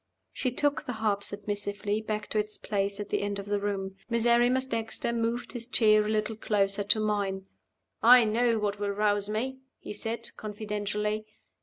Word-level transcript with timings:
She 0.33 0.49
took 0.49 0.83
the 0.87 0.93
harp 0.93 1.21
submissively 1.23 2.01
back 2.01 2.25
to 2.29 2.39
its 2.39 2.57
place 2.57 2.99
at 2.99 3.09
the 3.09 3.21
end 3.21 3.37
of 3.37 3.45
the 3.45 3.59
room. 3.59 3.97
Miserrimus 4.09 4.65
Dexter 4.65 5.13
moved 5.13 5.51
his 5.51 5.67
chair 5.67 6.03
a 6.03 6.09
little 6.09 6.35
closer 6.35 6.83
to 6.85 6.99
mine. 6.99 7.45
"I 8.01 8.23
know 8.25 8.57
what 8.57 8.79
will 8.79 8.89
rouse 8.89 9.29
me," 9.29 9.59
he 9.77 9.93
said, 9.93 10.31
confidentially. 10.37 11.27